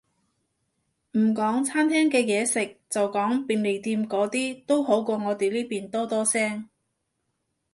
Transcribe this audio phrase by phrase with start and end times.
[1.11, 6.67] 唔講餐廳嘅嘢食，就講便利店嗰啲，都好過我哋呢邊多多聲